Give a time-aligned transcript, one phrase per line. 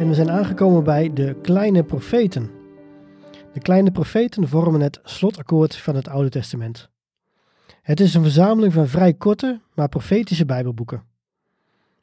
[0.00, 2.50] En we zijn aangekomen bij de kleine profeten.
[3.52, 6.90] De kleine profeten vormen het slotakkoord van het Oude Testament.
[7.82, 11.02] Het is een verzameling van vrij korte, maar profetische Bijbelboeken.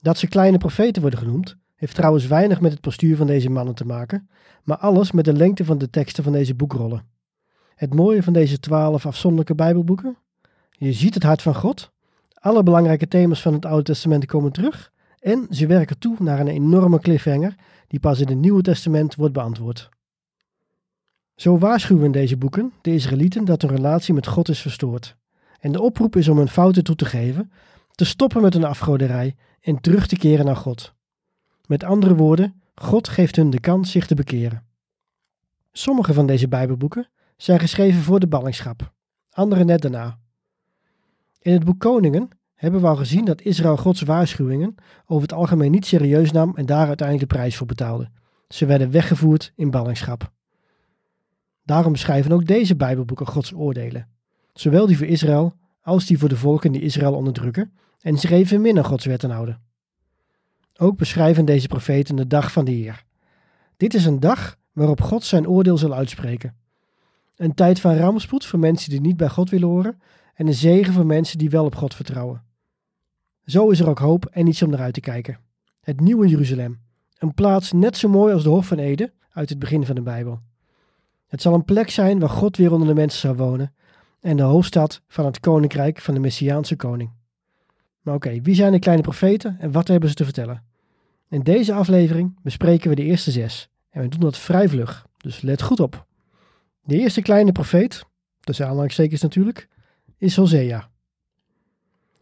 [0.00, 3.74] Dat ze kleine profeten worden genoemd, heeft trouwens weinig met het postuur van deze mannen
[3.74, 4.28] te maken,
[4.64, 7.04] maar alles met de lengte van de teksten van deze boekrollen.
[7.74, 10.16] Het mooie van deze twaalf afzonderlijke Bijbelboeken?
[10.70, 11.92] Je ziet het hart van God,
[12.34, 16.48] alle belangrijke thema's van het Oude Testament komen terug en ze werken toe naar een
[16.48, 17.54] enorme cliffhanger
[17.86, 19.88] die pas in het Nieuwe Testament wordt beantwoord.
[21.34, 25.16] Zo waarschuwen deze boeken de Israëlieten dat hun relatie met God is verstoord.
[25.60, 27.52] En de oproep is om hun fouten toe te geven,
[27.90, 30.94] te stoppen met hun afgoderij en terug te keren naar God.
[31.66, 34.66] Met andere woorden, God geeft hun de kans zich te bekeren.
[35.72, 38.92] Sommige van deze Bijbelboeken zijn geschreven voor de ballingschap,
[39.30, 40.18] andere net daarna.
[41.38, 42.28] In het boek Koningen
[42.60, 44.74] hebben we al gezien dat Israël Gods waarschuwingen
[45.06, 48.10] over het algemeen niet serieus nam en daar uiteindelijk de prijs voor betaalde.
[48.48, 50.30] Ze werden weggevoerd in ballingschap.
[51.64, 54.08] Daarom beschrijven ook deze Bijbelboeken Gods oordelen,
[54.52, 58.60] zowel die voor Israël als die voor de volken die Israël onderdrukken en zich even
[58.60, 59.60] minder Gods wetten houden.
[60.76, 63.04] Ook beschrijven deze profeten de dag van de Heer.
[63.76, 66.56] Dit is een dag waarop God zijn oordeel zal uitspreken.
[67.36, 70.00] Een tijd van rampspoed voor mensen die niet bij God willen horen
[70.34, 72.48] en een zegen voor mensen die wel op God vertrouwen.
[73.50, 75.38] Zo is er ook hoop en iets om naar uit te kijken.
[75.80, 76.80] Het nieuwe Jeruzalem.
[77.18, 80.02] Een plaats net zo mooi als de Hof van Eden uit het begin van de
[80.02, 80.40] Bijbel.
[81.26, 83.74] Het zal een plek zijn waar God weer onder de mensen zal wonen
[84.20, 87.10] en de hoofdstad van het koninkrijk van de Messiaanse koning.
[88.00, 90.64] Maar oké, wie zijn de kleine profeten en wat hebben ze te vertellen?
[91.28, 95.40] In deze aflevering bespreken we de eerste zes en we doen dat vrij vlug, dus
[95.40, 96.06] let goed op.
[96.82, 98.04] De eerste kleine profeet,
[98.40, 99.68] tussen aanhalingstekens natuurlijk,
[100.18, 100.89] is Hosea.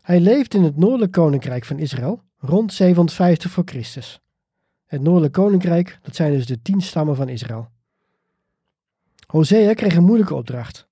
[0.08, 4.20] Hij leeft in het noordelijk koninkrijk van Israël rond 750 voor Christus.
[4.86, 7.68] Het noordelijk koninkrijk, dat zijn dus de tien stammen van Israël.
[9.26, 10.88] Hosea kreeg een moeilijke opdracht.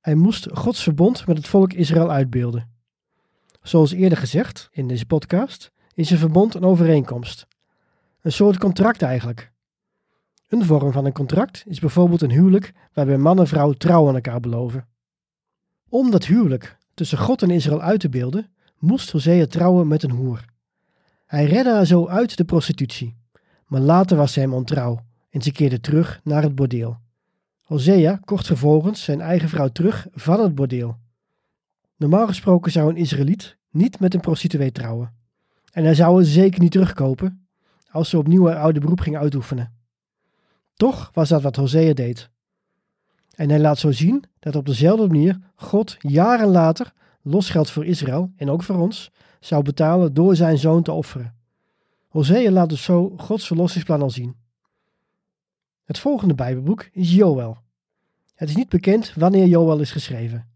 [0.00, 2.70] Hij moest Gods verbond met het volk Israël uitbeelden.
[3.62, 7.46] Zoals eerder gezegd in deze podcast, is een verbond een overeenkomst.
[8.20, 9.52] Een soort contract eigenlijk.
[10.48, 14.14] Een vorm van een contract is bijvoorbeeld een huwelijk waarbij man en vrouw trouw aan
[14.14, 14.88] elkaar beloven.
[15.88, 20.10] Om dat huwelijk tussen God en Israël uit te beelden, moest Hosea trouwen met een
[20.10, 20.44] hoer.
[21.26, 23.16] Hij redde haar zo uit de prostitutie,
[23.66, 25.00] maar later was ze hem ontrouw
[25.30, 26.98] en ze keerde terug naar het bordeel.
[27.62, 30.96] Hosea kocht vervolgens zijn eigen vrouw terug van het bordeel.
[31.96, 35.14] Normaal gesproken zou een Israëliet niet met een prostituee trouwen.
[35.72, 37.48] En hij zou haar zeker niet terugkopen
[37.90, 39.72] als ze opnieuw haar oude beroep ging uitoefenen.
[40.74, 42.30] Toch was dat wat Hosea deed.
[43.34, 46.92] En hij laat zo zien dat op dezelfde manier God jaren later
[47.22, 51.34] losgeld voor Israël en ook voor ons zou betalen door zijn zoon te offeren.
[52.08, 54.36] Hosea laat dus zo Gods verlossingsplan al zien.
[55.84, 57.58] Het volgende Bijbelboek is Joël.
[58.34, 60.48] Het is niet bekend wanneer Joël is geschreven.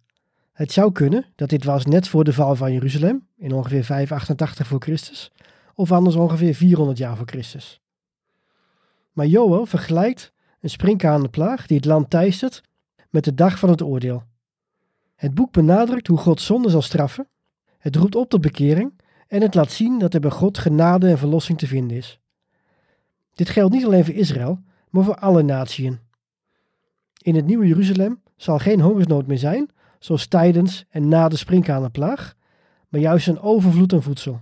[0.53, 4.67] Het zou kunnen dat dit was net voor de val van Jeruzalem, in ongeveer 588
[4.67, 5.33] voor Christus,
[5.75, 7.81] of anders ongeveer 400 jaar voor Christus.
[9.13, 12.63] Maar Joël vergelijkt een sprinkhanenplaag die het land teistert
[13.11, 14.23] met de dag van het oordeel.
[15.23, 17.29] Het boek benadrukt hoe God zonde zal straffen,
[17.79, 21.19] het roept op tot bekering en het laat zien dat er bij God genade en
[21.19, 22.21] verlossing te vinden is.
[23.33, 24.61] Dit geldt niet alleen voor Israël,
[24.91, 25.99] maar voor alle natieën.
[27.19, 32.35] In het nieuwe Jeruzalem zal geen hongersnood meer zijn, zoals tijdens en na de sprinkhanenplaag,
[32.89, 34.41] maar juist een overvloed aan voedsel.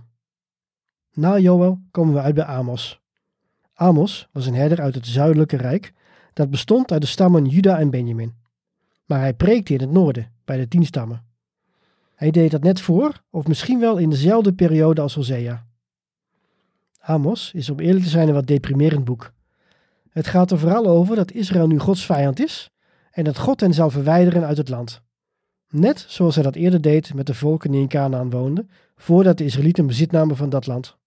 [1.13, 3.01] Na Joël komen we uit bij Amos.
[3.73, 5.93] Amos was een herder uit het zuidelijke rijk
[6.33, 8.33] dat bestond uit de stammen Juda en Benjamin.
[9.05, 11.25] Maar hij preekte in het noorden, bij de tien stammen.
[12.15, 15.65] Hij deed dat net voor, of misschien wel in dezelfde periode als Hosea.
[16.99, 19.31] Amos is om eerlijk te zijn een wat deprimerend boek.
[20.09, 22.69] Het gaat er vooral over dat Israël nu Gods vijand is
[23.11, 25.01] en dat God hen zal verwijderen uit het land.
[25.69, 29.45] Net zoals hij dat eerder deed met de volken die in Canaan woonden, voordat de
[29.45, 30.97] Israëlieten bezit namen van dat land.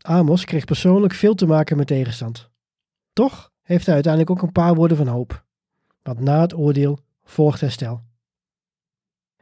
[0.00, 2.50] Amos kreeg persoonlijk veel te maken met tegenstand.
[3.12, 5.44] Toch heeft hij uiteindelijk ook een paar woorden van hoop.
[6.02, 8.04] Want na het oordeel volgt herstel.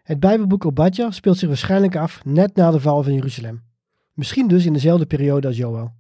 [0.05, 3.63] Het Bijbelboek Obadja speelt zich waarschijnlijk af net na de val van Jeruzalem.
[4.13, 5.93] Misschien dus in dezelfde periode als Joel.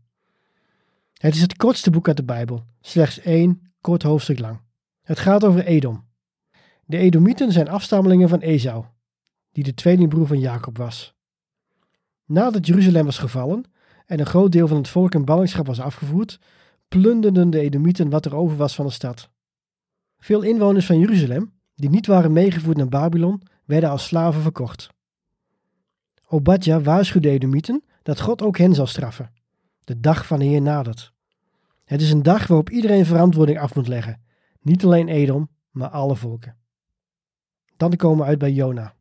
[1.13, 4.61] Het is het kortste boek uit de Bijbel, slechts één kort hoofdstuk lang.
[5.03, 6.05] Het gaat over Edom.
[6.85, 8.85] De Edomieten zijn afstammelingen van Esau,
[9.53, 11.15] die de tweelingbroer van Jacob was.
[12.25, 13.65] Nadat Jeruzalem was gevallen
[14.07, 16.41] en een groot deel van het volk in ballingschap was afgevoerd,
[16.89, 19.31] plunderden de Edomieten wat er over was van de stad.
[20.19, 24.89] Veel inwoners van Jeruzalem, die niet waren meegevoerd naar Babylon, werden als slaven verkocht.
[26.29, 29.33] Obadja waarschuwde de Edomieten dat God ook hen zal straffen.
[29.85, 31.13] De dag van de Heer nadert.
[31.85, 34.23] Het is een dag waarop iedereen verantwoording af moet leggen.
[34.61, 36.57] Niet alleen Edom, maar alle volken.
[37.77, 38.95] Dan komen we uit bij Jona.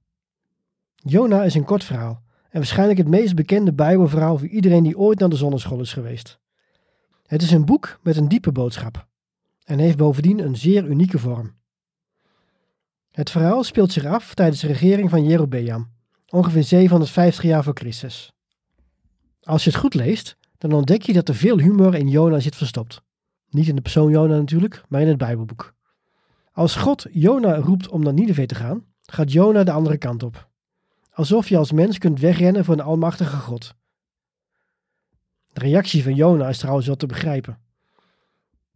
[0.95, 5.19] Jona is een kort verhaal en waarschijnlijk het meest bekende Bijbelverhaal voor iedereen die ooit
[5.19, 6.39] naar de zonneschool is geweest.
[7.25, 9.07] Het is een boek met een diepe boodschap
[9.63, 11.55] en heeft bovendien een zeer unieke vorm.
[13.13, 15.89] Het verhaal speelt zich af tijdens de regering van Jerobeam,
[16.29, 18.33] ongeveer 750 jaar voor Christus.
[19.41, 22.55] Als je het goed leest, dan ontdek je dat er veel humor in Jona zit
[22.55, 23.01] verstopt.
[23.49, 25.73] Niet in de persoon Jona natuurlijk, maar in het Bijbelboek.
[26.51, 30.49] Als God Jona roept om naar Nineveh te gaan, gaat Jona de andere kant op.
[31.11, 33.75] Alsof je als mens kunt wegrennen voor een almachtige God.
[35.51, 37.59] De reactie van Jona is trouwens wel te begrijpen.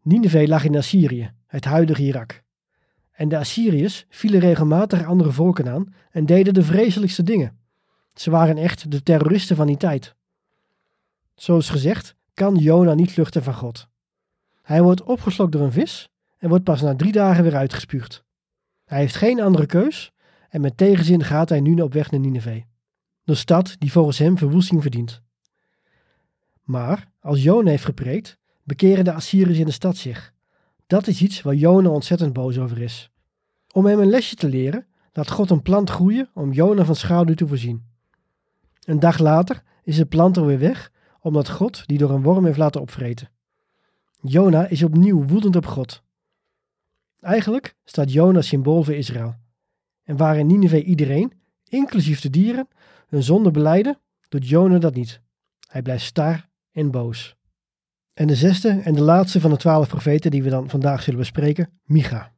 [0.02, 2.46] Nineveh lag in Assyrië, het huidige Irak.
[3.18, 7.58] En de Assyriërs vielen regelmatig andere volken aan en deden de vreselijkste dingen.
[8.14, 10.16] Ze waren echt de terroristen van die tijd.
[11.36, 13.88] Zoals gezegd, kan Jona niet vluchten van God.
[14.62, 18.24] Hij wordt opgeslokt door een vis en wordt pas na drie dagen weer uitgespuugd.
[18.86, 20.12] Hij heeft geen andere keus
[20.50, 22.64] en met tegenzin gaat hij nu op weg naar Nineveh,
[23.24, 25.22] de stad die volgens hem verwoesting verdient.
[26.64, 30.36] Maar als Jona heeft gepreekt, bekeren de Assyriërs in de stad zich.
[30.88, 33.12] Dat is iets waar Jona ontzettend boos over is.
[33.74, 37.36] Om hem een lesje te leren, laat God een plant groeien om Jona van schaduw
[37.36, 37.86] te voorzien.
[38.84, 42.58] Een dag later is de plant alweer weg, omdat God die door een worm heeft
[42.58, 43.30] laten opvreten.
[44.22, 46.04] Jona is opnieuw woedend op God.
[47.20, 49.36] Eigenlijk staat Jona symbool voor Israël.
[50.04, 51.34] En waar in Nineveh iedereen,
[51.64, 52.68] inclusief de dieren,
[53.08, 54.00] hun zonde beleiden,
[54.30, 55.22] doet Jona dat niet.
[55.68, 57.36] Hij blijft star en boos.
[58.18, 61.20] En de zesde en de laatste van de twaalf profeten die we dan vandaag zullen
[61.20, 62.32] bespreken, Micha.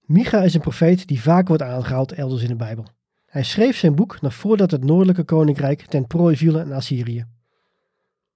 [0.00, 2.86] Micha is een profeet die vaak wordt aangehaald elders in de Bijbel.
[3.26, 7.26] Hij schreef zijn boek nog voordat het noordelijke koninkrijk ten prooi viel aan Assyrië.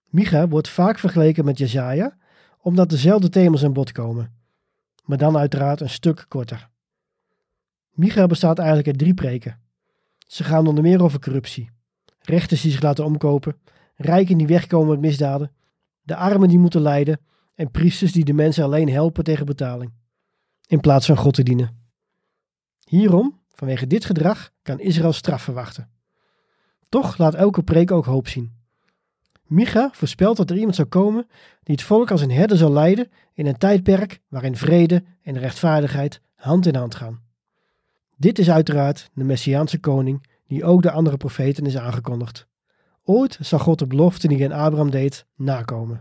[0.08, 2.16] Micha wordt vaak vergeleken met Jesaja,
[2.60, 4.32] omdat dezelfde thema's aan bod komen,
[5.04, 6.68] maar dan uiteraard een stuk korter.
[7.90, 9.60] Micha bestaat eigenlijk uit drie preken.
[10.26, 11.70] Ze gaan onder meer over corruptie,
[12.20, 13.56] rechters die zich laten omkopen,
[13.96, 15.50] rijken die wegkomen met misdaden,
[16.04, 17.20] de armen die moeten lijden
[17.54, 19.92] en priesters die de mensen alleen helpen tegen betaling,
[20.66, 21.82] in plaats van God te dienen.
[22.84, 25.90] Hierom, vanwege dit gedrag, kan Israël straf verwachten.
[26.88, 28.52] Toch laat elke preek ook hoop zien.
[29.44, 31.26] Micha voorspelt dat er iemand zou komen
[31.62, 36.20] die het volk als een herder zal leiden in een tijdperk waarin vrede en rechtvaardigheid
[36.34, 37.22] hand in hand gaan.
[38.16, 42.46] Dit is uiteraard de Messiaanse koning die ook de andere profeten is aangekondigd.
[43.06, 46.00] Ooit zal God de belofte die hij aan Abraham deed nakomen.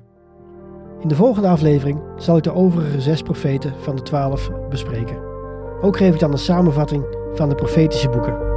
[0.99, 5.21] In de volgende aflevering zal ik de overige zes profeten van de twaalf bespreken.
[5.81, 8.52] Ook geef ik dan een samenvatting van de profetische boeken.